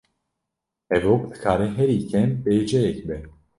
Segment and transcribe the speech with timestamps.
[0.91, 3.17] Hevok dikare herî kêm bêjeyek be